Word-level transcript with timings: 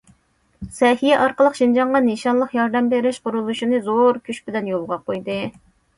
سەھىيە 0.77 1.17
ئارقىلىق 1.25 1.59
شىنجاڭغا 1.59 2.01
نىشانلىق 2.07 2.55
ياردەم 2.59 2.89
بېرىش 2.95 3.19
قۇرۇلۇشىنى 3.27 3.83
زور 3.91 4.21
كۈچ 4.31 4.41
بىلەن 4.49 4.73
يولغا 4.75 4.99
قويدى. 5.11 5.41